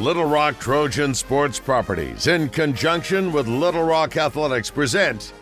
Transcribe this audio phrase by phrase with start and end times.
[0.00, 5.32] Little Rock Trojan Sports Properties, in conjunction with Little Rock Athletics, present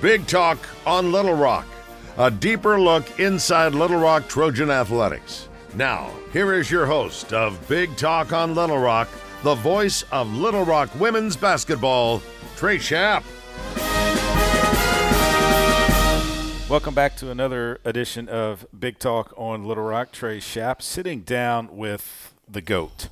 [0.00, 1.66] Big Talk on Little Rock,
[2.16, 5.48] a deeper look inside Little Rock Trojan Athletics.
[5.74, 9.08] Now, here is your host of Big Talk on Little Rock,
[9.42, 12.22] the voice of Little Rock women's basketball,
[12.54, 13.24] Trey Schaap.
[16.70, 20.12] Welcome back to another edition of Big Talk on Little Rock.
[20.12, 23.08] Trey Schaap sitting down with the GOAT.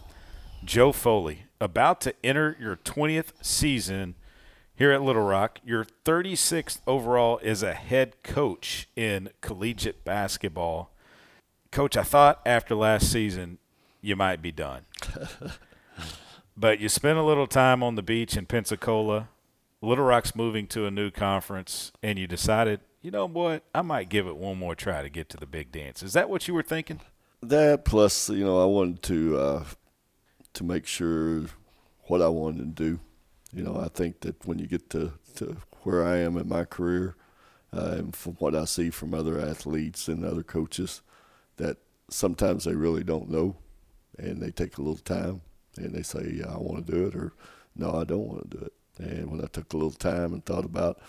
[0.64, 4.14] Joe Foley, about to enter your 20th season
[4.74, 10.90] here at Little Rock, your 36th overall as a head coach in collegiate basketball.
[11.70, 13.58] Coach, I thought after last season
[14.00, 14.86] you might be done.
[16.56, 19.28] but you spent a little time on the beach in Pensacola.
[19.82, 24.08] Little Rock's moving to a new conference, and you decided, you know what, I might
[24.08, 26.02] give it one more try to get to the big dance.
[26.02, 27.00] Is that what you were thinking?
[27.42, 29.64] That plus, you know, I wanted to uh,
[30.54, 31.44] to make sure
[32.06, 33.00] what I wanted to do.
[33.52, 36.64] You know, I think that when you get to, to where I am in my
[36.64, 37.16] career,
[37.72, 41.02] uh, and from what I see from other athletes and other coaches,
[41.56, 43.56] that sometimes they really don't know,
[44.18, 45.40] and they take a little time
[45.76, 47.32] and they say, yeah, I want to do it, or
[47.74, 48.72] no, I don't want to do it.
[48.98, 51.00] And when I took a little time and thought about,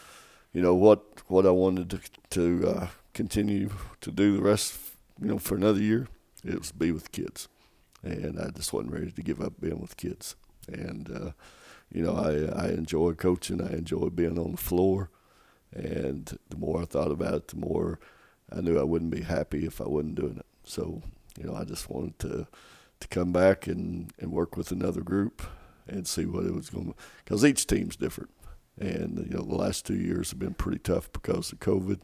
[0.53, 1.99] you know, what what I wanted to
[2.31, 3.69] to uh, continue
[4.01, 4.79] to do the rest,
[5.21, 6.07] you know, for another year,
[6.43, 7.47] it was be with kids
[8.05, 10.35] and I just wasn't ready to give up being with kids.
[10.67, 11.31] And uh,
[11.91, 13.61] you know, I I enjoy coaching.
[13.61, 15.09] I enjoy being on the floor.
[15.73, 17.99] And the more I thought about it, the more
[18.55, 20.45] I knew I wouldn't be happy if I wasn't doing it.
[20.63, 21.01] So
[21.37, 22.47] you know, I just wanted to
[22.99, 25.41] to come back and and work with another group
[25.87, 26.95] and see what it was going to.
[27.23, 28.31] Because each team's different.
[28.79, 32.01] And you know, the last two years have been pretty tough because of COVID.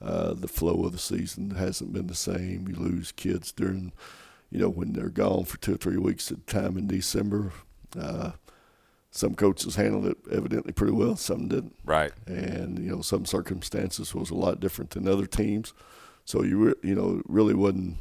[0.00, 2.68] Uh, the flow of the season hasn't been the same.
[2.68, 3.92] You lose kids during
[4.50, 7.52] you know, when they're gone for two or three weeks at a time in December.
[7.98, 8.32] Uh,
[9.10, 11.74] some coaches handled it evidently pretty well, some didn't.
[11.84, 12.12] Right.
[12.26, 15.72] And you know, some circumstances was a lot different than other teams.
[16.24, 17.98] So you re- you know really wasn't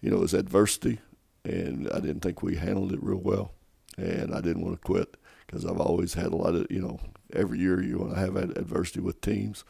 [0.00, 1.00] you know it was adversity,
[1.44, 3.52] and I didn't think we handled it real well,
[3.98, 5.16] and I didn't want to quit
[5.46, 6.98] because I've always had a lot of you know
[7.34, 9.64] every year you want to have adversity with teams,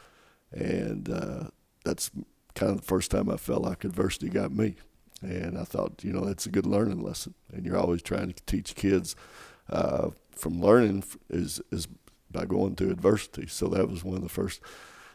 [0.51, 1.43] and uh,
[1.83, 2.09] that's
[2.55, 4.75] kind of the first time I felt like adversity got me.
[5.21, 7.33] And I thought, you know, that's a good learning lesson.
[7.53, 9.15] And you're always trying to teach kids
[9.69, 11.87] uh, from learning is is
[12.31, 13.47] by going through adversity.
[13.47, 14.61] So that was one of the first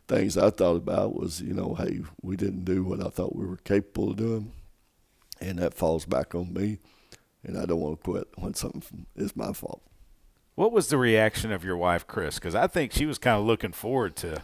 [0.09, 3.47] things I thought about was, you know, hey, we didn't do what I thought we
[3.47, 4.53] were capable of doing,
[5.41, 6.79] and that falls back on me.
[7.43, 9.83] And I don't want to quit when something is my fault.
[10.55, 12.37] What was the reaction of your wife, Chris?
[12.37, 14.43] Because I think she was kind of looking forward to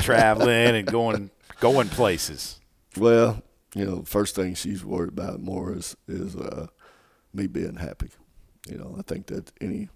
[0.00, 2.60] traveling and going going places.
[2.96, 3.42] Well,
[3.74, 6.66] you know, first thing she's worried about more is is uh,
[7.32, 8.10] me being happy.
[8.68, 9.88] You know, I think that any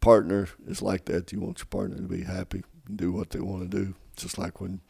[0.00, 1.32] partner is like that.
[1.32, 3.94] You want your partner to be happy and do what they want to do.
[4.16, 4.80] Just like when,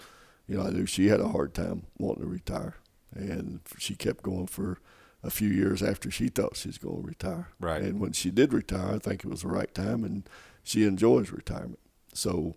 [0.47, 2.75] you know, I knew she had a hard time wanting to retire,
[3.15, 4.79] and she kept going for
[5.23, 7.49] a few years after she thought she was going to retire.
[7.59, 7.83] Right.
[7.83, 10.29] And when she did retire, I think it was the right time, and
[10.63, 11.79] she enjoys retirement.
[12.13, 12.57] So,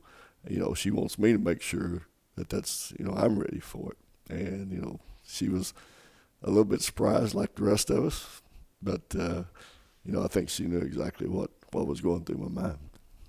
[0.50, 3.94] you know, she wants me to make sure that that's you know I'm ready for
[3.94, 5.74] it, and you know she was
[6.42, 8.42] a little bit surprised, like the rest of us.
[8.82, 9.44] But uh,
[10.06, 12.80] you know, I think she knew exactly what what was going through my mind.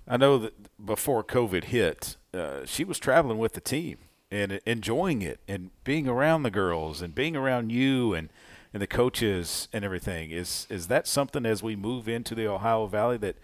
[0.07, 3.97] I know that before COVID hit, uh, she was traveling with the team
[4.31, 8.29] and enjoying it and being around the girls and being around you and
[8.73, 10.31] and the coaches and everything.
[10.31, 13.37] Is is that something as we move into the Ohio Valley that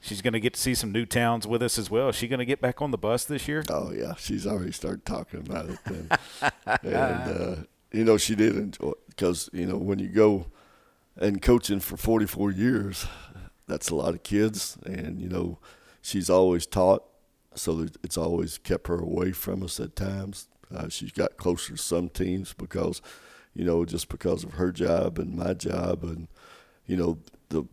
[0.00, 2.08] she's going to get to see some new towns with us as well?
[2.08, 3.64] Is she going to get back on the bus this year?
[3.68, 5.78] Oh yeah, she's already started talking about it.
[5.84, 6.18] And,
[6.82, 7.56] and uh,
[7.92, 10.46] you know, she did enjoy it because you know when you go
[11.16, 13.06] and coaching for 44 years,
[13.66, 15.58] that's a lot of kids, and you know,
[16.02, 17.04] she's always taught,
[17.54, 20.48] so it's always kept her away from us at times.
[20.74, 23.02] Uh, she's got closer to some teams because,
[23.54, 26.28] you know, just because of her job and my job, and
[26.86, 27.64] you know, the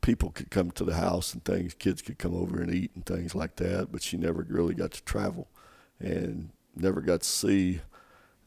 [0.00, 3.04] people could come to the house and things, kids could come over and eat and
[3.06, 5.48] things like that, but she never really got to travel
[6.00, 7.80] and never got to see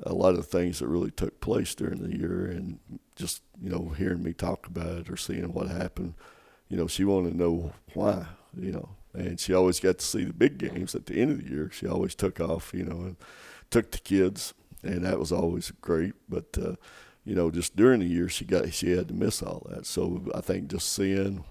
[0.04, 2.80] a lot of things that really took place during the year and
[3.16, 6.14] just you know hearing me talk about it or seeing what happened
[6.70, 8.26] you know she wanted to know why
[8.58, 11.44] you know and she always got to see the big games at the end of
[11.44, 11.70] the year.
[11.72, 13.16] She always took off you know and
[13.70, 14.54] took the kids
[14.84, 16.14] and that was always great.
[16.30, 16.76] But uh,
[17.24, 19.86] you know just during the year she got she had to miss all that.
[19.86, 21.44] So i think just seeing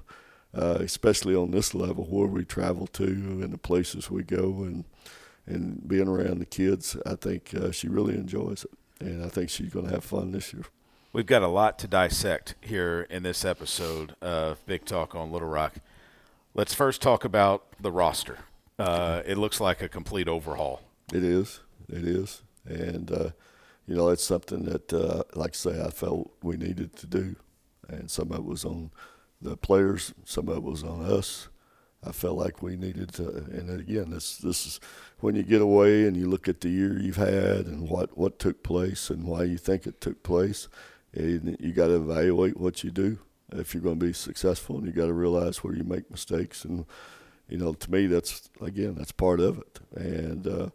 [0.53, 4.85] uh, especially on this level where we travel to and the places we go and
[5.51, 9.51] and being around the kids, I think uh, she really enjoys it, and I think
[9.51, 10.65] she's going to have fun this year.
[11.13, 15.49] We've got a lot to dissect here in this episode of Big Talk on Little
[15.49, 15.75] Rock.
[16.55, 18.39] Let's first talk about the roster.
[18.79, 20.83] Uh, it looks like a complete overhaul.
[21.13, 21.61] It is.
[21.89, 22.43] It is.
[22.65, 23.31] And, uh,
[23.87, 27.37] you know, it's something that, uh, like I say, I felt we needed to do.
[27.89, 28.93] And some of it was on
[29.43, 31.49] the players, some of it was on us.
[32.07, 33.29] I felt like we needed to.
[33.29, 34.81] And again, this this is
[35.21, 38.39] when you get away and you look at the year you've had and what, what
[38.39, 40.69] took place and why you think it took place.
[41.13, 43.19] And you got to evaluate what you do
[43.53, 46.65] if you're going to be successful, and you got to realize where you make mistakes.
[46.65, 46.87] And
[47.49, 49.81] you know, to me, that's again, that's part of it.
[49.95, 50.69] And uh,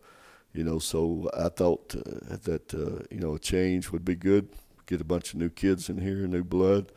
[0.54, 4.50] you know, so I thought uh, that uh, you know a change would be good.
[4.86, 6.92] Get a bunch of new kids in here, new blood.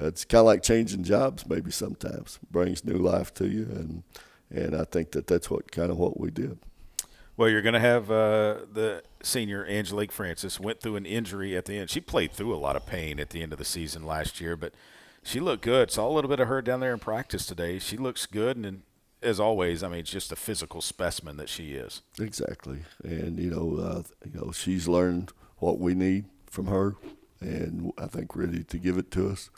[0.00, 4.02] It's kind of like changing jobs, maybe sometimes brings new life to you, and
[4.50, 6.58] and I think that that's what kind of what we did.
[7.36, 11.64] Well, you're going to have uh, the senior Angelique Francis went through an injury at
[11.64, 11.88] the end.
[11.88, 14.56] She played through a lot of pain at the end of the season last year,
[14.56, 14.74] but
[15.22, 15.90] she looked good.
[15.90, 17.78] Saw a little bit of her down there in practice today.
[17.78, 18.82] She looks good, and
[19.22, 22.02] as always, I mean, it's just a physical specimen that she is.
[22.18, 26.96] Exactly, and you know, uh, you know, she's learned what we need from her,
[27.40, 29.50] and I think ready to give it to us.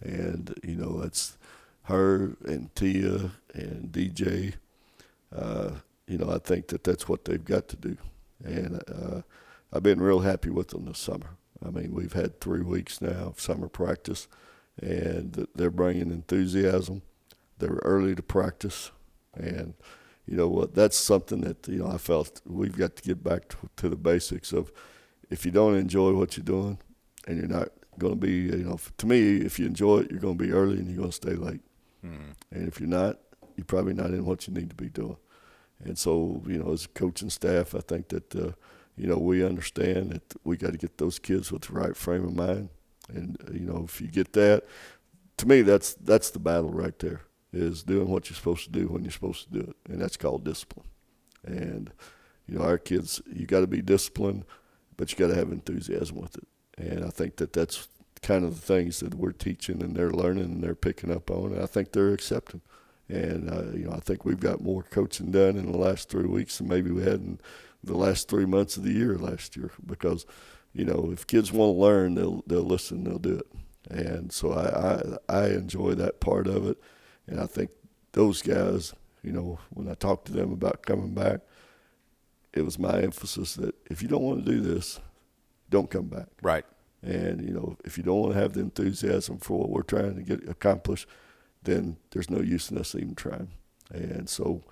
[0.00, 1.36] And you know, it's
[1.84, 4.54] her and Tia and DJ.
[5.34, 5.72] Uh,
[6.06, 7.96] you know, I think that that's what they've got to do.
[8.44, 9.22] And uh,
[9.72, 11.36] I've been real happy with them this summer.
[11.64, 14.26] I mean, we've had three weeks now of summer practice,
[14.80, 17.02] and they're bringing enthusiasm.
[17.58, 18.90] They're early to practice,
[19.34, 19.74] and
[20.26, 20.74] you know what?
[20.74, 23.96] That's something that you know I felt we've got to get back to, to the
[23.96, 24.72] basics of.
[25.28, 26.78] If you don't enjoy what you're doing,
[27.28, 27.68] and you're not
[27.98, 30.52] going to be, you know, to me, if you enjoy it, you're going to be
[30.52, 31.60] early and you're going to stay late.
[32.04, 32.30] Mm-hmm.
[32.52, 33.18] And if you're not,
[33.56, 35.16] you're probably not in what you need to be doing.
[35.84, 38.52] And so, you know, as a coaching staff, I think that, uh,
[38.96, 42.24] you know, we understand that we got to get those kids with the right frame
[42.24, 42.68] of mind.
[43.08, 44.64] And, uh, you know, if you get that,
[45.38, 47.22] to me, that's that's the battle right there
[47.52, 49.76] is doing what you're supposed to do when you're supposed to do it.
[49.90, 50.86] And that's called discipline.
[51.44, 51.90] And,
[52.46, 54.44] you know, our kids, you got to be disciplined,
[54.96, 56.46] but you got to have enthusiasm with it.
[56.78, 57.88] And I think that that's
[58.22, 61.52] kind of the things that we're teaching and they're learning and they're picking up on.
[61.52, 62.60] And I think they're accepting.
[63.08, 66.28] And uh, you know, I think we've got more coaching done in the last three
[66.28, 67.40] weeks than maybe we had in
[67.82, 69.72] the last three months of the year last year.
[69.84, 70.26] Because,
[70.72, 73.46] you know, if kids want to learn, they'll they'll listen, they'll do it.
[73.90, 76.78] And so I, I I enjoy that part of it,
[77.26, 77.70] and I think
[78.12, 81.40] those guys, you know, when I talked to them about coming back,
[82.52, 85.00] it was my emphasis that if you don't want to do this,
[85.70, 86.28] don't come back.
[86.42, 86.64] Right.
[87.02, 90.16] And you know, if you don't want to have the enthusiasm for what we're trying
[90.16, 91.06] to get accomplished,
[91.62, 93.48] then there's no use in us even trying.
[93.90, 94.62] And so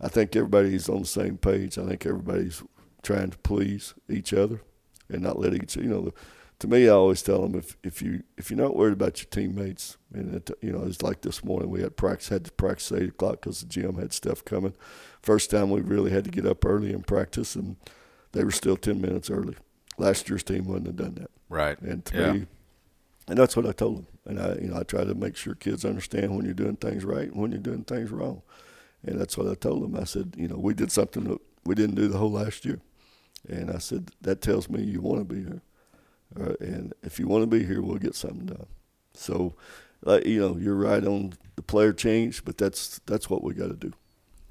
[0.00, 1.78] I think everybody's on the same page.
[1.78, 2.62] I think everybody's
[3.02, 4.60] trying to please each other
[5.08, 6.12] and not let each, you know, the,
[6.60, 9.28] to me, I always tell them if, if you if you're not worried about your
[9.28, 12.90] teammates, and it, you know, it's like this morning we had practice had to practice
[12.92, 14.74] at eight o'clock because the gym had stuff coming.
[15.22, 17.76] First time we really had to get up early and practice, and
[18.32, 19.56] they were still ten minutes early.
[19.98, 21.30] Last year's team wouldn't have done that.
[21.48, 21.80] Right.
[21.80, 22.32] And to yeah.
[22.32, 22.46] me,
[23.28, 24.06] and that's what I told them.
[24.26, 27.04] And I, you know, I try to make sure kids understand when you're doing things
[27.04, 28.42] right and when you're doing things wrong.
[29.04, 30.00] And that's what I told them.
[30.00, 32.80] I said, you know, we did something that we didn't do the whole last year.
[33.48, 35.62] And I said, that tells me you want to be here.
[36.38, 38.66] Uh, and if you want to be here, we'll get something done.
[39.14, 39.54] So,
[40.06, 43.68] uh, you know, you're right on the player change, but that's that's what we got
[43.68, 43.92] to do.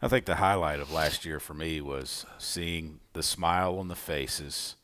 [0.01, 3.95] I think the highlight of last year for me was seeing the smile on the
[3.95, 4.75] faces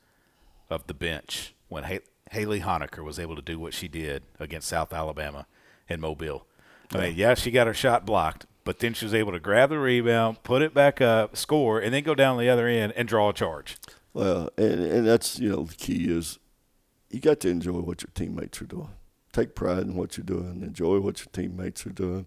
[0.71, 1.83] of the bench when
[2.31, 5.47] Haley Honecker was able to do what she did against South Alabama
[5.89, 6.45] and Mobile.
[6.93, 9.69] I mean, yeah, she got her shot blocked, but then she was able to grab
[9.69, 13.07] the rebound, put it back up, score, and then go down the other end and
[13.07, 13.77] draw a charge.
[14.13, 16.37] Well, and, and that's, you know, the key is
[17.09, 18.89] you got to enjoy what your teammates are doing.
[19.31, 20.61] Take pride in what you're doing.
[20.63, 22.25] Enjoy what your teammates are doing.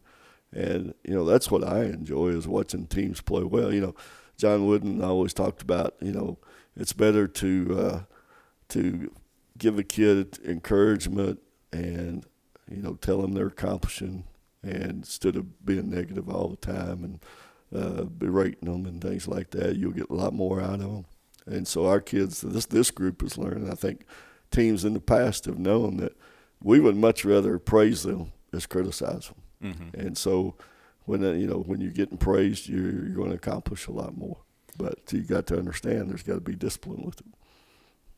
[0.52, 3.72] And, you know, that's what I enjoy is watching teams play well.
[3.72, 3.94] You know,
[4.38, 6.38] John Wooden always talked about, you know,
[6.76, 8.00] it's better to uh,
[8.68, 9.11] to
[9.59, 11.40] give a kid encouragement
[11.73, 12.25] and
[12.71, 14.25] you know tell them they're accomplishing
[14.62, 17.21] and instead of being negative all the time and
[17.75, 21.04] uh, berating them and things like that you'll get a lot more out of them
[21.47, 23.71] and so our kids this this group is learning.
[23.71, 24.06] I think
[24.50, 26.16] teams in the past have known that
[26.62, 29.30] we would much rather praise them as criticize
[29.61, 30.00] them mm-hmm.
[30.00, 30.54] and so
[31.04, 34.16] when uh, you know when you're getting praised you're, you're going to accomplish a lot
[34.16, 34.38] more.
[34.76, 37.26] But you got to understand there's got to be discipline with it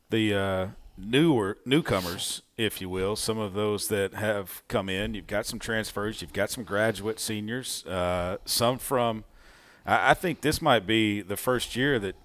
[0.09, 5.13] the uh, newer newcomers, if you will, some of those that have come in.
[5.13, 9.23] You've got some transfers, you've got some graduate seniors, uh, some from.
[9.85, 12.15] I, I think this might be the first year that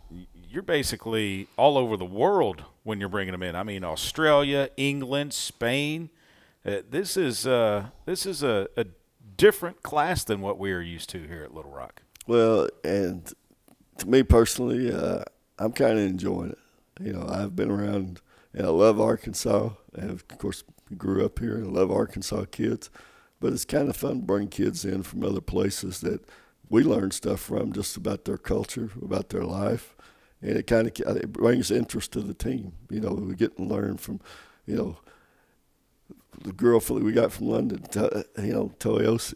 [0.49, 3.57] you're basically all over the world when you're bringing them in.
[3.57, 6.11] I mean, Australia, England, Spain.
[6.65, 8.87] Uh, this is uh, this is a, a
[9.37, 12.03] different class than what we are used to here at Little Rock.
[12.27, 13.33] Well, and
[13.99, 15.25] to me personally, uh,
[15.59, 16.59] I'm kind of enjoying it.
[17.03, 18.21] You know, I've been around
[18.55, 19.71] and I love Arkansas.
[19.95, 20.65] And of course,
[20.97, 22.91] grew up here and I love Arkansas kids.
[23.41, 26.25] But it's kind of fun to bring kids in from other places that
[26.73, 29.95] we learn stuff from, just about their culture, about their life,
[30.41, 32.73] and it kind of it brings interest to the team.
[32.89, 34.21] You know, we get to learn from,
[34.65, 34.97] you know,
[36.43, 37.85] the girl we got from London,
[38.39, 39.35] you know, Toyosi.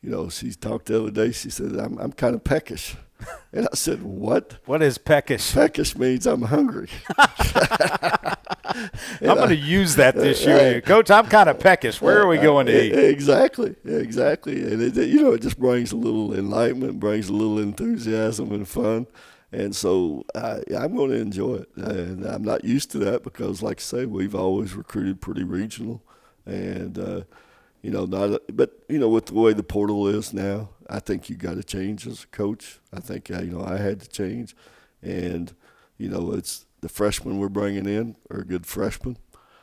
[0.00, 1.32] You know, she talked the other day.
[1.32, 2.96] She said, "I'm I'm kind of peckish,"
[3.52, 4.58] and I said, "What?
[4.66, 6.88] What is peckish?" Peckish means I'm hungry.
[9.20, 11.10] I'm going to use that this year, Coach.
[11.10, 12.00] I'm kind of peckish.
[12.00, 12.92] Where are we going to eat?
[12.92, 14.62] Exactly, exactly.
[14.62, 18.66] And it, you know, it just brings a little enlightenment, brings a little enthusiasm and
[18.66, 19.06] fun.
[19.52, 21.76] And so I, I'm going to enjoy it.
[21.76, 26.02] And I'm not used to that because, like I say, we've always recruited pretty regional.
[26.46, 27.22] And, uh,
[27.82, 31.28] you know, not, but, you know, with the way the portal is now, I think
[31.28, 32.80] you got to change as a coach.
[32.92, 34.54] I think, uh, you know, I had to change.
[35.02, 35.54] And,
[35.96, 39.16] you know, it's the freshmen we're bringing in are good freshmen.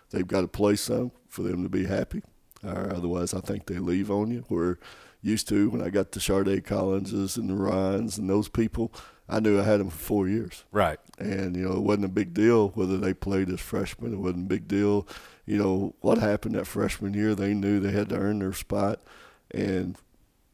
[0.10, 2.24] They've got to play some for them to be happy.
[2.64, 4.46] Or otherwise, I think they leave on you.
[4.50, 4.78] We're
[5.22, 8.94] used to when I got the Charday Collinses and the Ryans and those people–
[9.30, 10.64] I knew I had them for four years.
[10.72, 11.00] Right.
[11.20, 14.14] And, you know, it wasn't a big deal whether they played as freshmen.
[14.14, 15.08] It wasn't a big deal.
[15.48, 19.02] You know, what happened that freshman year, they knew they had to earn their spot.
[19.50, 19.98] And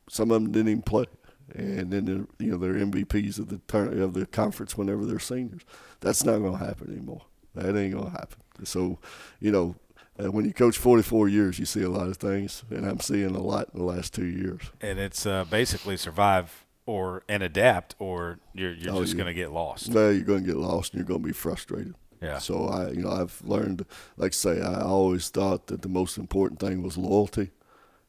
[0.08, 1.06] some of them didn't even play.
[1.54, 5.64] And then, you know, they're MVPs of the turn of the conference whenever they're seniors.
[6.00, 7.24] That's not going to happen anymore.
[7.56, 8.40] That ain't going to happen.
[8.64, 9.00] So,
[9.40, 9.76] you know,
[10.20, 13.36] uh, when you coach 44 years, you see a lot of things, and I'm seeing
[13.36, 14.62] a lot in the last two years.
[14.80, 19.34] And it's uh, basically survive or and adapt, or you're you're oh, just going to
[19.34, 19.90] get lost.
[19.90, 21.96] No, you're going to get lost, and you're going to be frustrated.
[22.24, 22.38] Yeah.
[22.40, 23.86] So I, you know, I've learned,
[24.18, 27.52] like I say, I always thought that the most important thing was loyalty,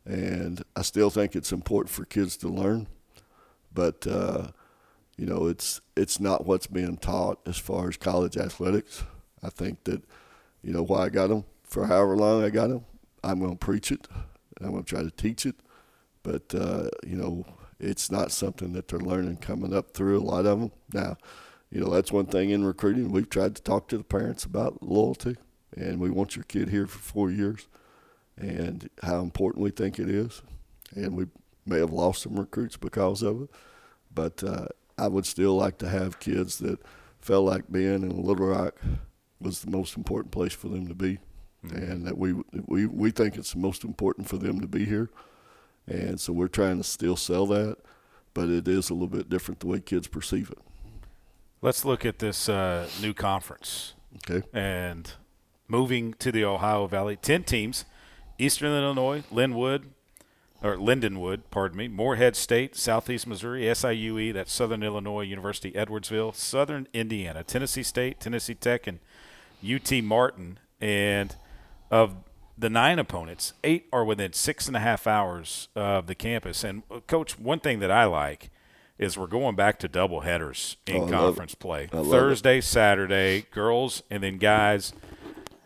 [0.04, 2.86] and I still think it's important for kids to learn,
[3.72, 4.48] but uh,
[5.16, 9.02] you know, it's it's not what's being taught as far as college athletics.
[9.42, 10.02] I think that,
[10.62, 12.84] you know, why I got them for however long I got them,
[13.22, 14.06] I'm going to preach it.
[14.60, 15.56] I'm going to try to teach it,
[16.22, 17.44] but uh, you know,
[17.80, 20.72] it's not something that they're learning coming up through a lot of them.
[20.92, 21.16] Now,
[21.74, 23.10] you know, that's one thing in recruiting.
[23.10, 25.36] We've tried to talk to the parents about loyalty,
[25.76, 27.66] and we want your kid here for four years
[28.36, 30.40] and how important we think it is.
[30.94, 31.26] And we
[31.66, 33.50] may have lost some recruits because of it,
[34.14, 34.66] but uh,
[34.96, 36.78] I would still like to have kids that
[37.20, 38.80] felt like being in Little Rock
[39.40, 41.18] was the most important place for them to be,
[41.66, 41.76] mm-hmm.
[41.76, 42.34] and that we
[42.66, 45.10] we we think it's the most important for them to be here
[45.86, 47.76] and so we're trying to still sell that,
[48.32, 50.58] but it is a little bit different the way kids perceive it.
[51.64, 53.94] Let's look at this uh, new conference.
[54.16, 54.46] Okay.
[54.52, 55.10] And
[55.66, 57.86] moving to the Ohio Valley, 10 teams
[58.38, 59.86] Eastern Illinois, Linwood,
[60.62, 66.86] or Lindenwood, pardon me, Morehead State, Southeast Missouri, SIUE, that's Southern Illinois University, Edwardsville, Southern
[66.92, 68.98] Indiana, Tennessee State, Tennessee Tech, and
[69.66, 70.58] UT Martin.
[70.82, 71.34] And
[71.90, 72.16] of
[72.58, 76.62] the nine opponents, eight are within six and a half hours of the campus.
[76.62, 78.50] And uh, coach, one thing that I like
[78.98, 81.86] is we're going back to double headers in oh, conference play.
[81.86, 82.64] Thursday, it.
[82.64, 84.92] Saturday, girls, and then guys.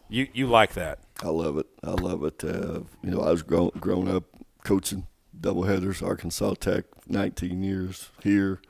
[0.09, 1.01] You you like that?
[1.23, 1.67] I love it.
[1.83, 2.43] I love it.
[2.43, 4.25] Uh, you know, I was grown grown up
[4.65, 5.07] coaching
[5.39, 8.61] double headers, Arkansas Tech, 19 years here.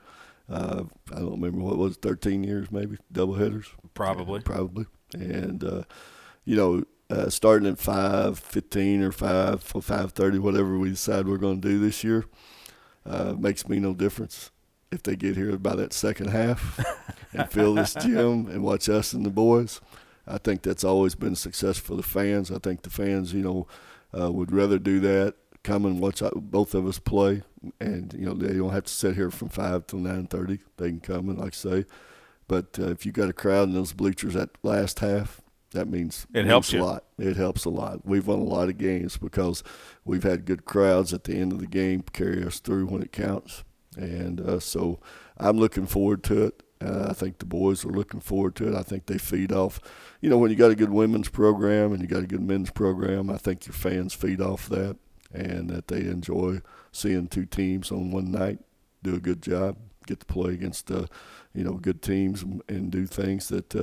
[0.49, 3.67] Uh, I don't remember what was 13 years maybe double headers.
[3.93, 4.41] Probably.
[4.41, 4.85] Probably.
[5.13, 5.83] And uh,
[6.43, 11.37] you know, uh, starting at five fifteen or five five thirty, whatever we decide we're
[11.37, 12.25] going to do this year,
[13.05, 14.51] uh, makes me no difference
[14.91, 16.79] if they get here by that second half
[17.33, 19.81] and fill this gym and watch us and the boys.
[20.27, 22.51] I think that's always been a success for the fans.
[22.51, 23.67] I think the fans, you know,
[24.17, 27.43] uh, would rather do that, come and watch both of us play,
[27.79, 30.59] and you know they don't have to sit here from five till nine thirty.
[30.77, 31.85] They can come and like I say,
[32.47, 35.41] but uh, if you got a crowd in those bleachers at last half,
[35.71, 37.03] that means it helps a lot.
[37.17, 38.05] It helps a lot.
[38.05, 39.63] We've won a lot of games because
[40.03, 43.11] we've had good crowds at the end of the game carry us through when it
[43.11, 43.63] counts,
[43.95, 44.99] and uh, so
[45.37, 46.63] I'm looking forward to it.
[46.81, 48.75] Uh, I think the boys are looking forward to it.
[48.75, 49.79] I think they feed off.
[50.21, 52.71] You know, when you got a good women's program and you got a good men's
[52.71, 54.97] program, I think your fans feed off that,
[55.33, 56.61] and that they enjoy
[56.91, 58.59] seeing two teams on one night
[59.03, 61.05] do a good job, get to play against, uh,
[61.53, 63.75] you know, good teams and, and do things that.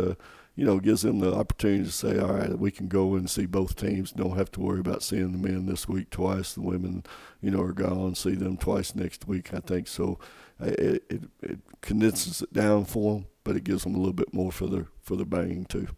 [0.56, 3.28] Uh, you know, gives them the opportunity to say, all right, we can go and
[3.28, 4.12] see both teams.
[4.12, 6.54] Don't have to worry about seeing the men this week twice.
[6.54, 7.04] The women,
[7.42, 8.14] you know, are gone.
[8.14, 9.52] See them twice next week.
[9.52, 10.18] I think so.
[10.58, 14.32] It, it, it condenses it down for them, but it gives them a little bit
[14.32, 15.88] more for their for their banging too.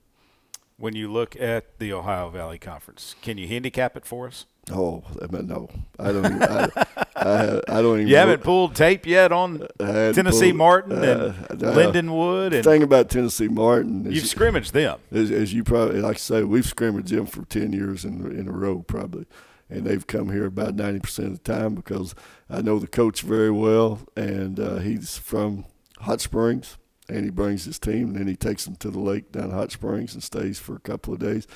[0.76, 4.46] When you look at the Ohio Valley Conference, can you handicap it for us?
[4.70, 6.24] Oh, I mean, no, I don't.
[6.26, 8.08] Even, I, I, I, don't even.
[8.08, 12.50] You haven't pulled tape yet on Tennessee pulled, Martin and uh, Lindenwood.
[12.50, 16.22] The thing about Tennessee Martin, is, you've scrimmaged them, as, as, you probably like to
[16.22, 16.42] say.
[16.44, 19.26] We've scrimmaged them for ten years in in a row, probably,
[19.68, 22.14] and they've come here about ninety percent of the time because
[22.48, 25.64] I know the coach very well, and uh, he's from
[26.00, 29.32] Hot Springs and he brings his team, and then he takes them to the lake
[29.32, 31.46] down Hot Springs and stays for a couple of days.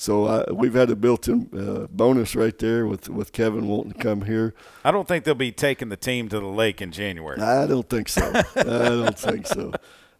[0.00, 3.98] So uh, we've had a built-in uh, bonus right there with with Kevin wanting to
[3.98, 4.54] come here.
[4.84, 7.40] I don't think they'll be taking the team to the lake in January.
[7.40, 8.32] I don't think so.
[8.56, 9.72] I don't think so.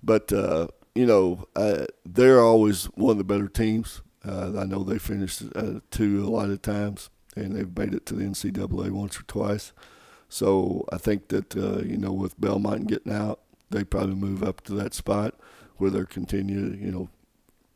[0.02, 0.66] But uh,
[0.96, 4.02] you know, uh, they're always one of the better teams.
[4.24, 8.04] Uh, I know they finished uh, two a lot of times, and they've made it
[8.06, 9.72] to the NCAA once or twice.
[10.28, 14.74] So I think that you know, with Belmont getting out they probably move up to
[14.74, 15.34] that spot
[15.76, 17.08] where they're continue, you know,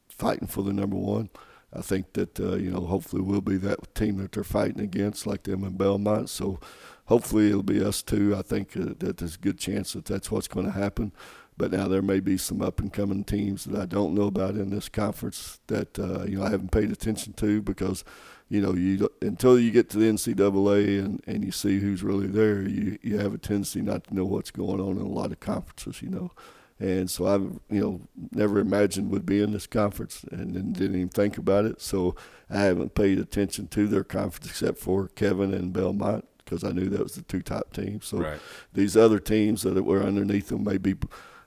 [0.08, 1.30] fighting for the number one.
[1.74, 5.26] I think that uh, you know hopefully we'll be that team that they're fighting against,
[5.26, 6.28] like them in Belmont.
[6.28, 6.60] So
[7.06, 8.34] hopefully it'll be us too.
[8.36, 11.12] I think uh, that there's a good chance that that's what's going to happen.
[11.56, 14.54] But now there may be some up and coming teams that I don't know about
[14.54, 18.04] in this conference that uh, you know I haven't paid attention to because
[18.48, 22.26] you know you until you get to the NCAA and, and you see who's really
[22.26, 25.32] there, you you have a tendency not to know what's going on in a lot
[25.32, 26.02] of conferences.
[26.02, 26.32] You know.
[26.78, 27.34] And so I,
[27.72, 28.00] you know,
[28.32, 31.80] never imagined would be in this conference, and, didn't even think about it.
[31.80, 32.16] So
[32.50, 36.88] I haven't paid attention to their conference except for Kevin and Belmont because I knew
[36.88, 38.06] that was the two top teams.
[38.06, 38.40] So right.
[38.72, 40.94] these other teams that were underneath them may be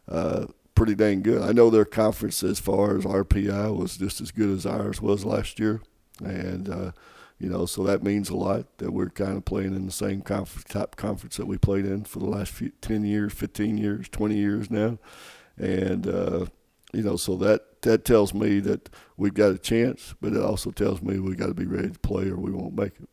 [0.08, 1.42] uh, pretty dang good.
[1.42, 5.26] I know their conference as far as RPI was just as good as ours was
[5.26, 5.82] last year,
[6.24, 6.92] and uh,
[7.38, 10.22] you know, so that means a lot that we're kind of playing in the same
[10.22, 14.08] conference, top conference that we played in for the last few, 10 years, 15 years,
[14.08, 14.98] 20 years now.
[15.58, 16.46] And, uh,
[16.94, 20.72] you know, so that, that tells me that we've got a chance, but it also
[20.72, 23.10] tells me we've got to be ready to play or we won't make it.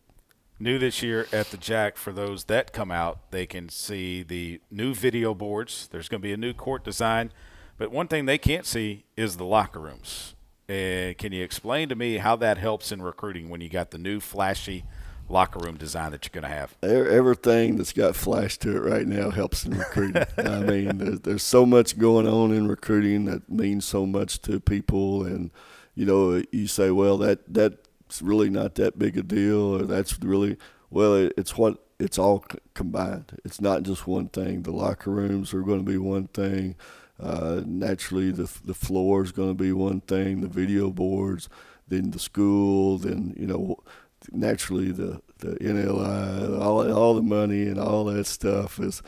[0.61, 4.61] New this year at the Jack, for those that come out, they can see the
[4.70, 5.88] new video boards.
[5.90, 7.33] There's going to be a new court design.
[7.77, 10.37] But one thing they can't see is the locker rooms.
[10.72, 13.98] Uh, can you explain to me how that helps in recruiting when you got the
[13.98, 14.85] new flashy
[15.28, 16.74] locker room design that you're going to have?
[16.82, 20.24] Everything that's got flash to it right now helps in recruiting.
[20.38, 24.61] I mean, there's, there's so much going on in recruiting that means so much to
[24.61, 25.50] people, and
[25.94, 30.18] you know, you say, well, that that's really not that big a deal, or that's
[30.22, 30.56] really
[30.88, 33.38] well, it, it's what it's all combined.
[33.44, 34.62] It's not just one thing.
[34.62, 36.76] The locker rooms are going to be one thing
[37.22, 41.48] uh, naturally, the the floor is going to be one thing, the video boards,
[41.88, 43.78] then the school, then you know,
[44.32, 49.02] naturally the the NLI, all all the money and all that stuff is,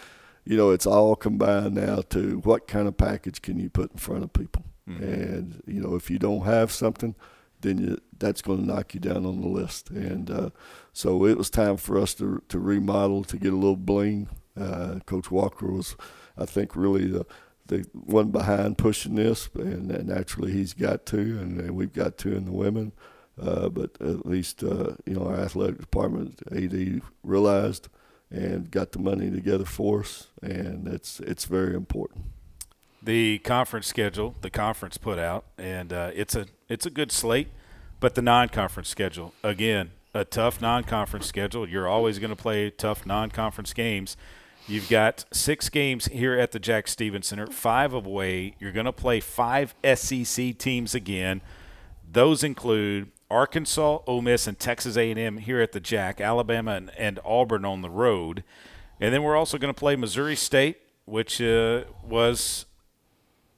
[0.44, 3.98] you know, it's all combined now to what kind of package can you put in
[3.98, 5.02] front of people, mm-hmm.
[5.02, 7.16] and you know, if you don't have something,
[7.62, 9.90] then you, that's going to knock you down on the list.
[9.90, 10.50] And uh,
[10.92, 14.28] so it was time for us to to remodel to get a little bling.
[14.56, 15.96] Uh, Coach Walker was,
[16.38, 17.26] I think, really the
[17.66, 22.18] the one behind pushing this, and, and naturally he's got to, and, and, we've got
[22.18, 22.92] to in the women.
[23.40, 27.88] Uh, but at least uh, you know our athletic department AD realized
[28.30, 32.26] and got the money together for us, and it's it's very important.
[33.02, 37.48] The conference schedule, the conference put out, and uh, it's a it's a good slate,
[37.98, 41.68] but the non-conference schedule again a tough non-conference schedule.
[41.68, 44.16] You're always going to play tough non-conference games
[44.66, 48.54] You've got six games here at the Jack Stephens Center, five away.
[48.58, 51.42] You're going to play five SEC teams again.
[52.10, 57.20] Those include Arkansas, Ole Miss, and Texas A&M here at the Jack, Alabama and, and
[57.24, 58.42] Auburn on the road,
[59.00, 62.64] and then we're also going to play Missouri State, which uh, was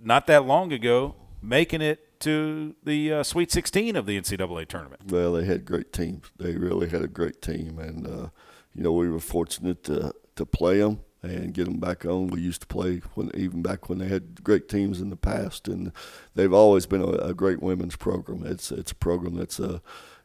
[0.01, 5.03] not that long ago making it to the uh, Sweet 16 of the NCAA tournament.
[5.11, 6.31] Well, they had great teams.
[6.39, 8.29] They really had a great team, and uh,
[8.75, 12.29] you know we were fortunate to to play them and get them back on.
[12.29, 15.69] We used to play when even back when they had great teams in the past,
[15.69, 15.93] and
[16.35, 18.47] they've always been a, a great women's program.
[18.47, 19.79] It's it's a program that's a uh,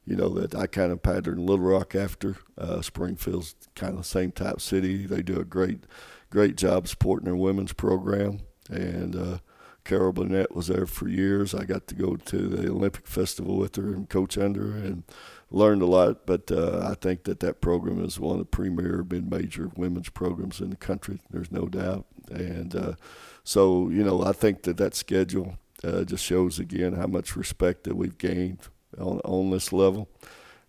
[0.06, 2.38] you know that I kind of patterned Little Rock after.
[2.58, 5.06] Uh, Springfield's kind of the same type city.
[5.06, 5.86] They do a great
[6.30, 9.38] great job supporting their women's program, and uh,
[9.86, 11.54] Cheryl Burnett was there for years.
[11.54, 15.04] I got to go to the Olympic Festival with her and coach under, her and
[15.52, 19.06] learned a lot, but uh, I think that that program is one of the premier
[19.08, 21.20] mid-major women's programs in the country.
[21.30, 22.94] There's no doubt, and uh,
[23.44, 27.84] so you know I think that that schedule uh, just shows again how much respect
[27.84, 28.60] that we've gained
[28.98, 30.10] on on this level.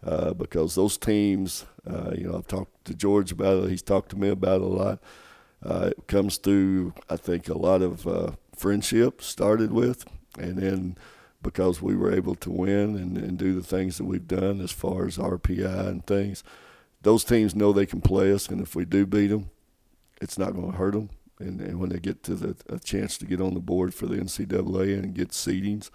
[0.04, 3.70] Uh, because those teams, uh, you know, I've talked to George about it.
[3.70, 4.98] He's talked to me about it a lot.
[5.64, 10.04] Uh, it comes through, I think, a lot of friendship started with,
[10.36, 10.96] and then
[11.42, 14.72] because we were able to win and, and do the things that we've done as
[14.72, 16.44] far as RPI and things,
[17.02, 19.50] those teams know they can play us, and if we do beat them,
[20.20, 21.10] it's not going to hurt them.
[21.38, 24.06] And, and when they get to the a chance to get on the board for
[24.06, 25.90] the NCAA and get seedings,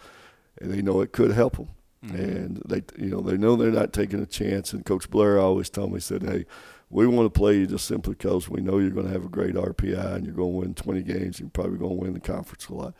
[0.60, 1.70] and they know it could help them.
[2.06, 2.16] Mm-hmm.
[2.16, 4.74] And they, you know, they know they're not taking a chance.
[4.74, 6.46] And Coach Blair always told me, said, "Hey,
[6.90, 9.30] we want to play you just simply because we know you're going to have a
[9.30, 11.40] great RPI and you're going to win 20 games.
[11.40, 12.94] You're probably going to win the conference a lot."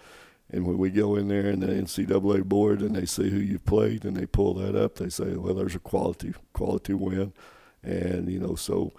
[0.50, 3.66] And when we go in there and the NCAA board and they see who you've
[3.66, 7.34] played and they pull that up, they say, "Well, there's a quality quality win,"
[7.84, 8.94] and you know, so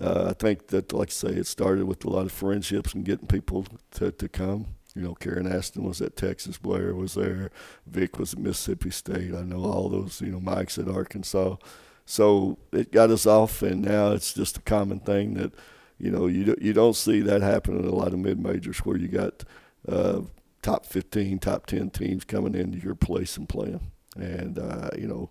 [0.00, 3.04] uh, I think that, like I say, it started with a lot of friendships and
[3.04, 7.50] getting people to to come you know, Karen Aston was at Texas, Blair was there,
[7.86, 9.34] Vic was at Mississippi State.
[9.34, 11.56] I know all those, you know, Mike's at Arkansas.
[12.04, 15.52] So it got us off, and now it's just a common thing that,
[15.98, 18.96] you know, you you don't see that happen in a lot of mid majors where
[18.96, 19.44] you got
[19.88, 20.22] uh,
[20.62, 23.90] top 15, top 10 teams coming into your place and playing.
[24.16, 25.30] And, uh, you know,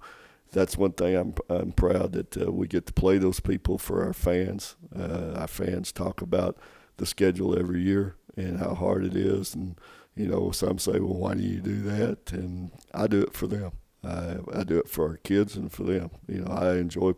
[0.52, 4.04] that's one thing I'm, I'm proud that uh, we get to play those people for
[4.04, 4.76] our fans.
[4.96, 6.58] Uh, our fans talk about
[6.98, 9.56] the schedule every year and how hard it is.
[9.56, 9.80] And,
[10.16, 12.34] you know, some say, well, why do you do that?
[12.34, 13.72] And I do it for them.
[14.04, 16.12] I, I do it for our kids and for them.
[16.28, 17.14] You know, I enjoy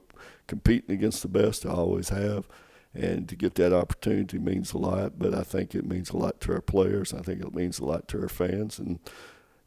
[0.48, 1.66] competing against the best.
[1.66, 2.48] I always have.
[2.96, 6.40] And to get that opportunity means a lot, but I think it means a lot
[6.42, 7.14] to our players.
[7.14, 8.78] I think it means a lot to our fans.
[8.78, 9.00] And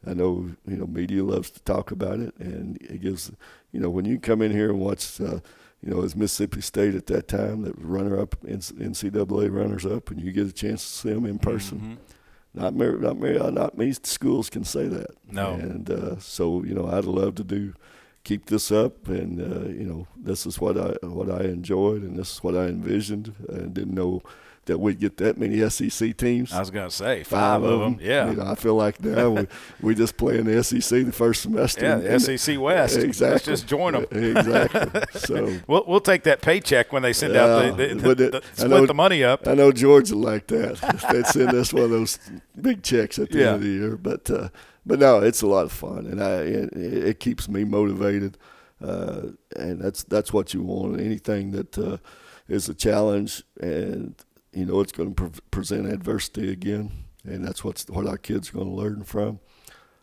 [0.05, 2.33] I know, you know, media loves to talk about it.
[2.39, 3.31] And it gives,
[3.73, 5.39] you know, when you come in here and watch, uh,
[5.81, 10.09] you know, as Mississippi State at that time that was runner up NCAA runners up,
[10.09, 11.79] and you get a chance to see them in person.
[11.79, 11.93] Mm-hmm.
[12.53, 15.11] Not many, not many, not many schools can say that.
[15.29, 15.53] No.
[15.53, 17.73] And uh, so you know, I'd love to do
[18.27, 22.17] keep this up, and uh, you know, this is what I what I enjoyed, and
[22.17, 24.21] this is what I envisioned, and didn't know
[24.65, 26.51] that we'd get that many SEC teams.
[26.51, 27.95] I was going to say five, five of them.
[27.95, 28.05] them.
[28.05, 29.47] Yeah, you know, I feel like now we,
[29.81, 31.85] we just play in the SEC the first semester.
[31.85, 32.97] Yeah, the SEC West.
[32.97, 33.31] Exactly.
[33.31, 34.05] Let's just join them.
[34.11, 35.01] Exactly.
[35.27, 38.41] So we'll we'll take that paycheck when they send uh, out the, the, the, the
[38.53, 39.47] split know, the money up.
[39.47, 40.77] I know Georgia like that.
[41.11, 42.19] They'd send us one of those
[42.59, 43.45] big checks at the yeah.
[43.47, 44.29] end of the year, but.
[44.29, 44.49] Uh,
[44.87, 48.37] but no, it's a lot of fun, and I it, it keeps me motivated,
[48.81, 50.99] uh, and that's that's what you want.
[50.99, 51.97] Anything that uh,
[52.47, 54.15] is a challenge and
[54.53, 56.91] you know it's going to pre- present adversity again,
[57.23, 59.39] and that's what's what our kids are going to learn from.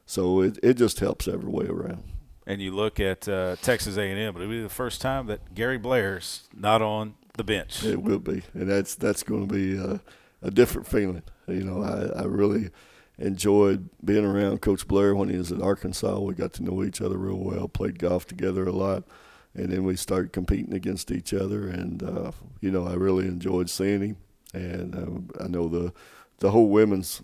[0.07, 2.05] So it it just helps every way around.
[2.47, 5.79] And you look at uh, Texas A&M, but it'll be the first time that Gary
[5.79, 7.83] Blair's not on the bench.
[7.83, 10.01] It will be, and that's that's going to be a,
[10.43, 11.23] a different feeling.
[11.49, 12.71] You know, I, I really
[13.19, 16.19] enjoyed being around Coach Blair when he was at Arkansas.
[16.19, 19.05] We got to know each other real well, played golf together a lot,
[19.55, 21.69] and then we started competing against each other.
[21.69, 24.17] And uh, you know, I really enjoyed seeing him
[24.55, 25.93] and uh, I know the
[26.39, 27.23] the whole women's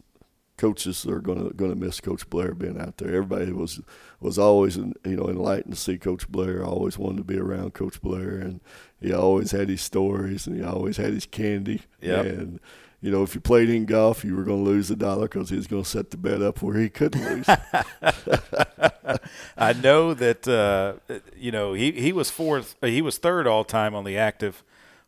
[0.57, 3.09] coaches are gonna gonna miss Coach Blair being out there.
[3.09, 3.81] Everybody was
[4.21, 6.65] was always you know enlightened to see Coach Blair.
[6.65, 8.61] Always wanted to be around Coach Blair, and
[9.01, 11.83] he always had his stories and he always had his candy.
[12.01, 12.27] Yep.
[12.27, 12.61] And
[13.01, 15.49] you know, if you played in golf, you were going to lose a dollar because
[15.49, 17.49] he was going to set the bet up where he couldn't lose.
[19.57, 20.95] I know that uh,
[21.37, 22.77] you know he he was fourth.
[22.83, 24.63] He was third all time on the active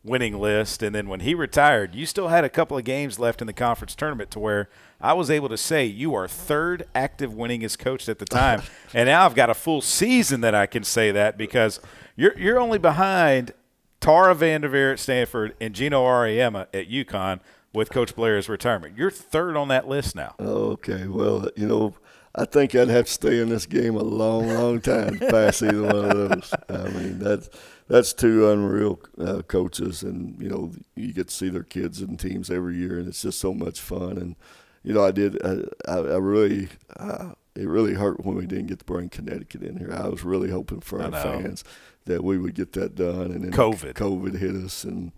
[0.04, 0.82] winning list.
[0.82, 3.52] And then when he retired, you still had a couple of games left in the
[3.52, 4.68] conference tournament to where
[5.00, 8.62] I was able to say you are third active winningest coach at the time.
[8.94, 11.80] and now I've got a full season that I can say that because
[12.16, 13.52] you're you're only behind
[14.00, 17.40] Tara VanDerveer at Stanford and Geno Auriemma at UConn
[17.72, 18.96] with Coach Blair's retirement.
[18.96, 20.34] You're third on that list now.
[20.40, 21.06] Okay.
[21.06, 21.94] Well, you know,
[22.34, 25.62] I think I'd have to stay in this game a long, long time to pass
[25.62, 26.54] either one of those.
[26.68, 27.48] I mean, that's–
[27.88, 32.18] that's two unreal uh, coaches, and you know you get to see their kids and
[32.18, 34.16] teams every year, and it's just so much fun.
[34.16, 34.36] And
[34.82, 38.68] you know, I did, I, I, I really, uh, it really hurt when we didn't
[38.68, 39.92] get to bring Connecticut in here.
[39.92, 41.64] I was really hoping for our fans
[42.06, 45.12] that we would get that done, and then COVID, COVID hit us, and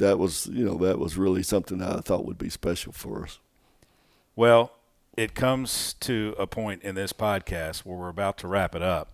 [0.00, 3.22] that was, you know, that was really something that I thought would be special for
[3.22, 3.38] us.
[4.34, 4.72] Well,
[5.16, 9.12] it comes to a point in this podcast where we're about to wrap it up,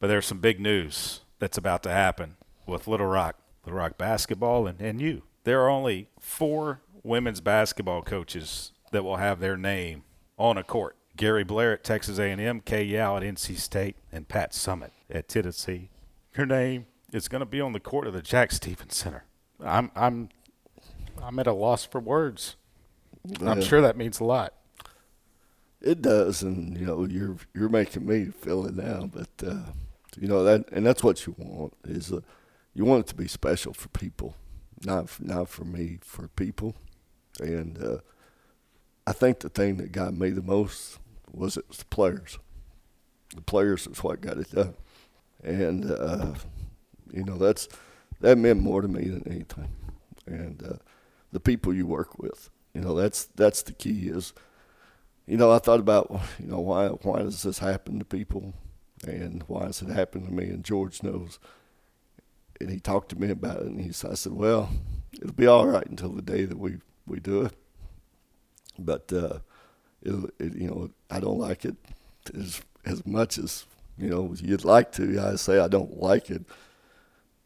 [0.00, 4.66] but there's some big news that's about to happen with Little Rock, Little Rock basketball,
[4.66, 5.22] and, and you.
[5.44, 10.04] There are only four women's basketball coaches that will have their name
[10.38, 10.96] on a court.
[11.16, 15.90] Gary Blair at Texas A&M, Kay Yow at NC State, and Pat Summitt at Tennessee.
[16.36, 19.24] Your name is going to be on the court of the Jack Stephens Center.
[19.64, 20.28] I'm I'm
[21.22, 22.56] I'm at a loss for words.
[23.40, 24.54] I'm sure that means a lot.
[25.80, 29.10] It does, and you know you're you're making me feel it now.
[29.12, 29.72] But uh,
[30.18, 32.20] you know that, and that's what you want is uh,
[32.74, 34.34] you want it to be special for people,
[34.84, 36.74] not for, not for me, for people.
[37.40, 37.98] And uh,
[39.06, 40.98] I think the thing that got me the most
[41.32, 42.38] was it was the players.
[43.34, 44.74] The players is what got it done,
[45.42, 46.34] and uh,
[47.12, 47.68] you know that's
[48.24, 49.68] that meant more to me than anything.
[50.26, 50.76] And uh,
[51.30, 54.08] the people you work with, you know, that's that's the key.
[54.08, 54.32] Is
[55.26, 56.10] you know I thought about
[56.40, 58.54] you know why why does this happen to people,
[59.06, 60.44] and why does it happen to me?
[60.44, 61.38] And George knows,
[62.60, 64.70] and he talked to me about it, and he I said, well,
[65.12, 67.52] it'll be all right until the day that we we do it,
[68.78, 69.40] but uh,
[70.00, 71.76] it, it you know I don't like it
[72.34, 73.66] as as much as
[73.98, 75.20] you know you'd like to.
[75.20, 76.46] I say I don't like it.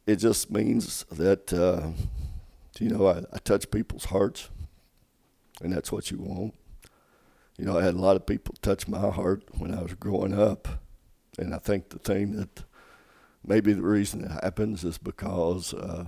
[0.09, 1.91] It just means that uh,
[2.81, 4.49] you know I, I touch people's hearts,
[5.61, 6.55] and that's what you want.
[7.59, 10.33] You know, I had a lot of people touch my heart when I was growing
[10.33, 10.67] up,
[11.39, 12.65] and I think the thing that
[13.45, 16.07] maybe the reason it happens is because uh,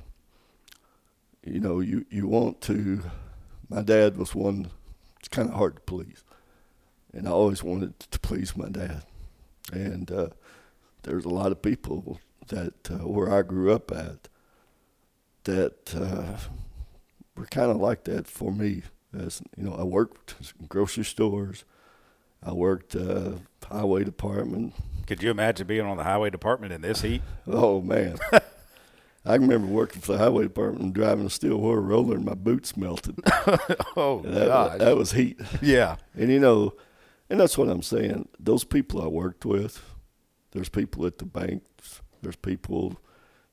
[1.45, 3.03] you know you you want to.
[3.69, 4.71] My dad was one.
[5.19, 6.25] It's kind of hard to please,
[7.13, 9.05] and I always wanted to please my dad
[9.73, 10.29] and uh,
[11.03, 14.29] there's a lot of people that uh, where I grew up at
[15.45, 16.37] that uh,
[17.37, 18.83] were kind of like that for me.
[19.19, 21.65] As you know, I worked in grocery stores.
[22.43, 23.33] I worked uh,
[23.67, 24.75] highway department.
[25.07, 27.23] Could you imagine being on the highway department in this heat?
[27.47, 28.19] Oh man.
[29.25, 32.35] I remember working for the highway department and driving a steel wheel roller and my
[32.35, 33.19] boots melted.
[33.97, 34.79] oh, that, gosh.
[34.79, 35.39] that was heat.
[35.61, 35.97] Yeah.
[36.15, 36.75] And you know,
[37.29, 38.29] and that's what I'm saying.
[38.39, 39.85] Those people I worked with,
[40.53, 42.98] there's people at the banks, there's people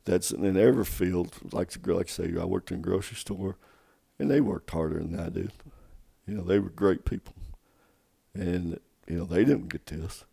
[0.06, 1.34] that's in every field.
[1.52, 3.58] Like like I say, I worked in a grocery store,
[4.20, 5.52] and they worked harder than I did.
[6.26, 7.34] You know, they were great people,
[8.34, 10.26] and you know they didn't get this.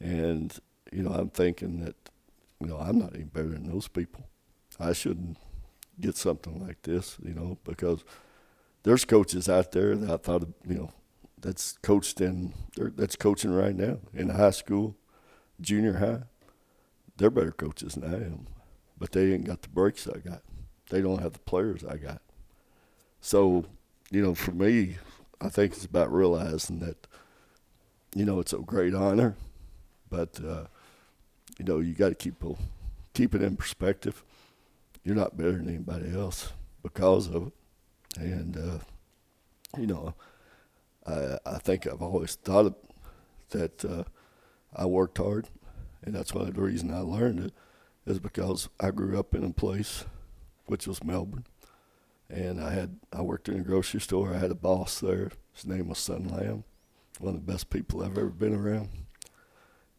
[0.00, 0.56] And
[0.92, 1.96] you know, I'm thinking that
[2.60, 4.24] you know I'm not any better than those people.
[4.78, 5.36] I shouldn't
[6.00, 8.02] get something like this, you know, because
[8.82, 10.90] there's coaches out there that I thought, you know,
[11.38, 14.96] that's coached in that's coaching right now in high school,
[15.60, 16.22] junior high.
[17.20, 18.46] They're better coaches than I am,
[18.98, 20.40] but they ain't got the breaks I got.
[20.88, 22.22] They don't have the players I got.
[23.20, 23.66] So,
[24.10, 24.96] you know, for me,
[25.38, 27.06] I think it's about realizing that,
[28.14, 29.36] you know, it's a great honor,
[30.08, 30.64] but uh,
[31.58, 32.42] you know, you got to keep
[33.12, 34.24] keep it in perspective.
[35.04, 37.52] You're not better than anybody else because of it,
[38.16, 38.78] and uh,
[39.78, 40.14] you know
[41.06, 42.78] I, I think I've always thought
[43.50, 44.04] that uh,
[44.74, 45.48] I worked hard,
[46.02, 47.52] and that's why the reason I learned it
[48.06, 50.04] is because I grew up in a place,
[50.66, 51.46] which was Melbourne,
[52.28, 54.34] and I had I worked in a grocery store.
[54.34, 55.30] I had a boss there.
[55.52, 56.64] His name was Son Lamb,
[57.18, 58.88] one of the best people I've ever been around.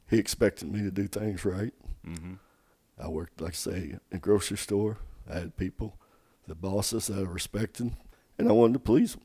[0.09, 1.73] He expected me to do things right.
[2.05, 2.33] Mm-hmm.
[2.99, 4.97] I worked, like I say, in a grocery store.
[5.29, 5.97] I had people,
[6.47, 7.93] the bosses that I respected,
[8.37, 9.23] and I wanted to please them.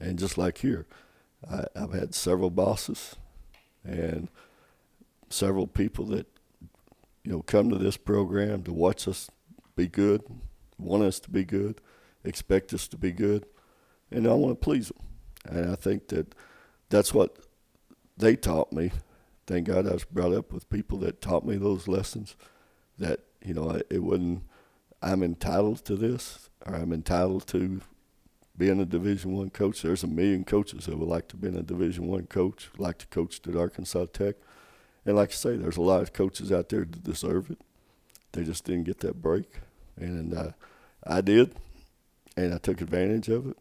[0.00, 0.86] And just like here,
[1.48, 3.16] I, I've had several bosses
[3.84, 4.28] and
[5.30, 6.26] several people that
[7.24, 9.30] you know come to this program to watch us
[9.76, 10.22] be good,
[10.78, 11.80] want us to be good,
[12.24, 13.46] expect us to be good,
[14.10, 14.98] and I want to please them.
[15.44, 16.34] And I think that
[16.88, 17.38] that's what
[18.16, 18.90] they taught me.
[19.46, 22.36] Thank God I was brought up with people that taught me those lessons.
[22.98, 24.42] That you know it wasn't
[25.02, 27.80] I'm entitled to this or I'm entitled to
[28.56, 29.82] being a Division One coach.
[29.82, 32.98] There's a million coaches that would like to be in a Division One coach, like
[32.98, 34.34] to coach at Arkansas Tech.
[35.08, 37.58] And like I say, there's a lot of coaches out there that deserve it.
[38.32, 39.46] They just didn't get that break,
[39.96, 40.50] and uh,
[41.02, 41.54] I did,
[42.36, 43.56] and I took advantage of it.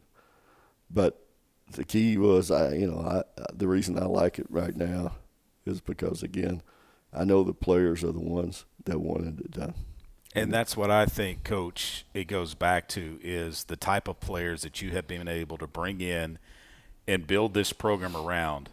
[0.91, 1.25] But
[1.71, 5.13] the key was, I you know, I the reason I like it right now
[5.65, 6.63] is because again,
[7.13, 9.73] I know the players are the ones that wanted it done.
[10.35, 14.63] And that's what I think, Coach, it goes back to is the type of players
[14.63, 16.39] that you have been able to bring in
[17.07, 18.69] and build this program around.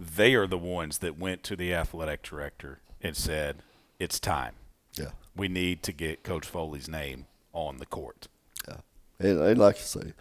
[0.00, 3.62] They are the ones that went to the athletic director and said,
[3.98, 4.54] it's time.
[4.94, 5.10] Yeah.
[5.36, 8.28] We need to get Coach Foley's name on the court.
[8.66, 8.78] Yeah.
[9.18, 10.12] And, and like I say,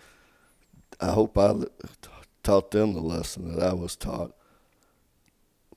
[0.99, 1.53] I hope I
[2.43, 4.35] taught them the lesson that I was taught.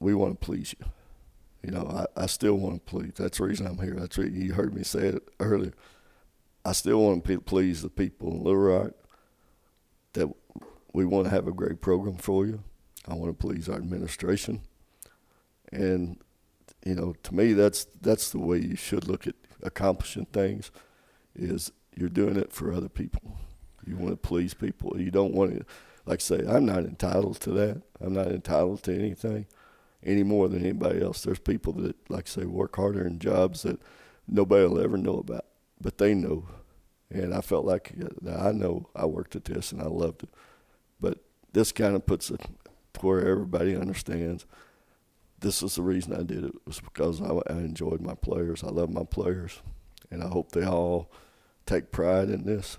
[0.01, 0.87] We want to please you
[1.63, 3.13] you know, I, I still want to please.
[3.17, 3.95] That's the reason I'm here.
[3.95, 5.73] That's you heard me say it earlier.
[6.65, 8.93] I still want to please the people in Little Rock.
[10.15, 10.29] That
[10.93, 12.63] we want to have a great program for you.
[13.07, 14.63] I want to please our administration,
[15.71, 16.19] and
[16.85, 20.71] you know, to me, that's that's the way you should look at accomplishing things.
[21.35, 23.39] Is you're doing it for other people.
[23.87, 25.01] You want to please people.
[25.01, 25.65] You don't want to.
[26.07, 27.83] like I say, I'm not entitled to that.
[28.01, 29.47] I'm not entitled to anything
[30.05, 31.23] any more than anybody else.
[31.23, 33.81] There's people that, like I say, work harder in jobs that
[34.27, 35.47] nobody will ever know about,
[35.81, 36.49] but they know.
[37.11, 37.93] And I felt like
[38.27, 40.31] uh, I know I worked at this and I loved it.
[41.01, 41.19] But
[41.53, 42.39] this kind of puts to
[43.01, 44.47] where everybody understands
[45.43, 48.65] this is the reason I did it was because I, I enjoyed my players.
[48.65, 49.61] I love my players,
[50.11, 51.11] and I hope they all
[51.67, 52.79] take pride in this.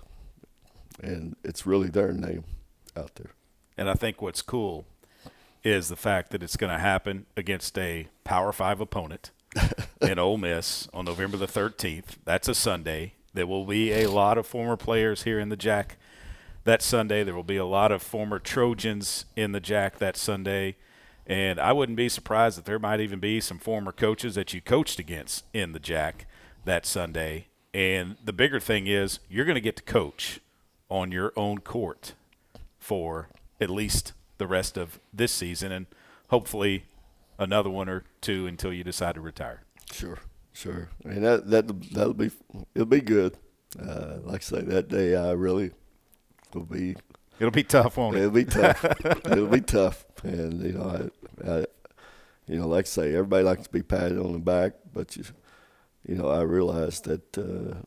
[1.02, 2.44] And it's really their name
[2.96, 3.32] out there.
[3.76, 4.86] And I think what's cool
[5.62, 9.30] is the fact that it's going to happen against a Power Five opponent
[10.00, 12.16] in Ole Miss on November the 13th.
[12.24, 13.14] That's a Sunday.
[13.32, 15.98] There will be a lot of former players here in the Jack
[16.64, 17.22] that Sunday.
[17.22, 20.76] There will be a lot of former Trojans in the Jack that Sunday.
[21.26, 24.60] And I wouldn't be surprised that there might even be some former coaches that you
[24.60, 26.26] coached against in the Jack
[26.64, 27.46] that Sunday.
[27.72, 30.40] And the bigger thing is you're going to get to coach
[30.90, 32.12] on your own court
[32.78, 33.28] for
[33.60, 35.86] at least the rest of this season and
[36.28, 36.84] hopefully
[37.38, 39.62] another one or two until you decide to retire.
[39.90, 40.18] Sure,
[40.52, 40.90] sure.
[41.04, 42.30] I mean that that that'll be
[42.74, 43.36] it'll be good.
[43.80, 45.72] Uh, like I say, that day I really
[46.54, 46.96] will be.
[47.38, 48.20] It'll be tough, won't it?
[48.20, 48.84] It'll be tough.
[49.04, 51.10] it'll be tough, and you know,
[51.44, 51.66] I, I,
[52.46, 55.24] you know, like I say, everybody likes to be patted on the back, but you,
[56.06, 57.36] you know, I realize that.
[57.36, 57.80] Uh,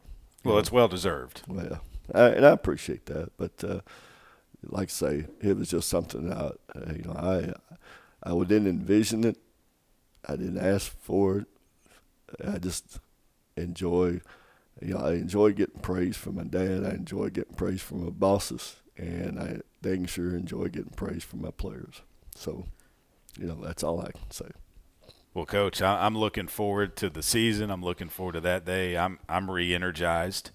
[0.43, 1.43] well, know, it's well deserved.
[1.47, 1.81] Well,
[2.13, 3.81] I, and I appreciate that, but uh,
[4.63, 6.37] like I say, it was just something that
[6.75, 7.53] uh, you know I
[8.23, 9.37] I didn't envision it.
[10.27, 11.47] I didn't ask for it.
[12.45, 12.99] I just
[13.55, 14.21] enjoy,
[14.81, 16.85] you know, I enjoy getting praise from my dad.
[16.85, 21.41] I enjoy getting praise from my bosses, and I dang sure enjoy getting praise from
[21.41, 22.01] my players.
[22.35, 22.65] So,
[23.39, 24.49] you know, that's all I can say.
[25.33, 27.69] Well, Coach, I'm looking forward to the season.
[27.69, 28.97] I'm looking forward to that day.
[28.97, 30.51] I'm I'm re-energized.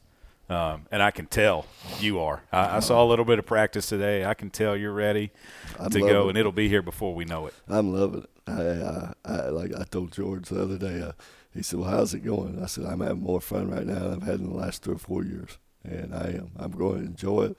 [0.49, 1.67] Um, and I can tell
[1.99, 2.43] you are.
[2.53, 4.25] I, I, saw a little bit of practice today.
[4.25, 5.31] I can tell you're ready
[5.79, 6.31] I'm to go, it.
[6.31, 7.55] and it'll be here before we know it.
[7.69, 8.31] I'm loving it.
[8.47, 11.01] I, I, I like I told George the other day.
[11.01, 11.13] Uh,
[11.55, 14.15] he said, "Well, how's it going?" I said, "I'm having more fun right now than
[14.15, 16.53] I've had in the last three or four years, and I am.
[16.57, 17.59] I'm going to enjoy it."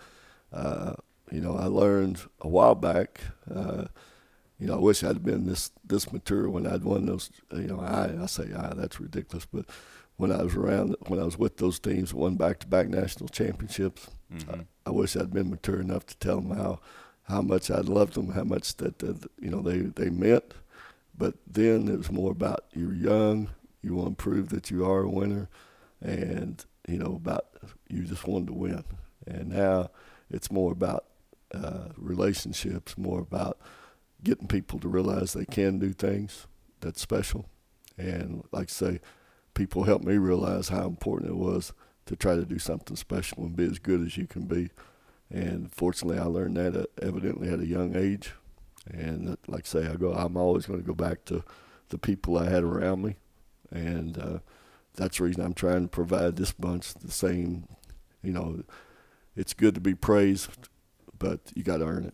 [0.51, 0.93] Uh,
[1.31, 3.21] you know, I learned a while back.
[3.53, 3.85] Uh,
[4.59, 7.31] you know, I wish I'd been this this mature when I'd won those.
[7.51, 9.65] You know, I I say I that's ridiculous, but
[10.17, 14.09] when I was around, when I was with those teams that won back-to-back national championships.
[14.33, 14.51] Mm-hmm.
[14.51, 16.79] I, I, wish I'd been mature enough to tell them how
[17.23, 20.53] how much I'd loved them, how much that, that you know they they meant.
[21.17, 23.49] But then it was more about you're young,
[23.83, 25.49] you want to prove that you are a winner,
[26.01, 27.45] and you know about
[27.89, 28.83] you just wanted to win.
[29.27, 29.89] And now
[30.29, 31.05] it's more about
[31.53, 33.59] uh, relationships, more about
[34.23, 36.47] getting people to realize they can do things
[36.79, 37.45] that's special.
[37.97, 38.99] And like I say,
[39.53, 41.73] people helped me realize how important it was
[42.05, 44.69] to try to do something special and be as good as you can be.
[45.29, 48.33] And fortunately, I learned that uh, evidently at a young age.
[48.89, 51.43] And uh, like I say, I go, I'm always going to go back to
[51.89, 53.15] the people I had around me,
[53.73, 54.39] and uh,
[54.95, 57.67] that's the reason I'm trying to provide this bunch the same.
[58.21, 58.63] You know,
[59.35, 60.49] it's good to be praised,
[61.17, 62.13] but you got to earn it.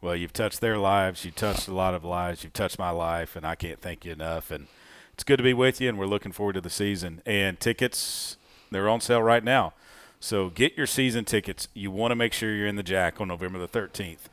[0.00, 1.24] Well, you've touched their lives.
[1.24, 2.42] You've touched a lot of lives.
[2.42, 4.50] You've touched my life, and I can't thank you enough.
[4.50, 4.66] And
[5.12, 7.22] it's good to be with you, and we're looking forward to the season.
[7.26, 8.36] And tickets,
[8.70, 9.74] they're on sale right now.
[10.18, 11.68] So get your season tickets.
[11.74, 14.28] You want to make sure you're in the Jack on November the 13th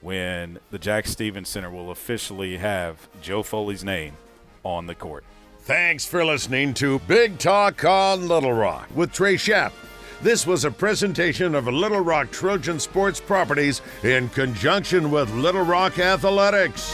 [0.00, 4.14] when the Jack Stephens Center will officially have Joe Foley's name
[4.64, 5.24] on the court.
[5.64, 9.72] Thanks for listening to Big Talk on Little Rock with Trey Shapp.
[10.20, 16.00] This was a presentation of Little Rock Trojan Sports Properties in conjunction with Little Rock
[16.00, 16.90] Athletics.